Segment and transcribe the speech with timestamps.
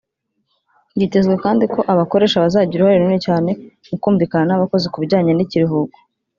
[0.95, 3.51] Byitezwe kandi ko abakoresha bazagira uruhare runini cyane
[3.89, 5.97] mu kumvikana n’abakozi ku bijyanye n’ikiruhuko